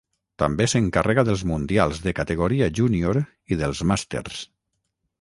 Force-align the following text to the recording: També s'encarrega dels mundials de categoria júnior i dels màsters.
També 0.43 0.65
s'encarrega 0.71 1.25
dels 1.27 1.43
mundials 1.51 2.01
de 2.07 2.15
categoria 2.21 2.73
júnior 2.81 3.23
i 3.55 3.63
dels 3.65 3.87
màsters. 3.93 4.45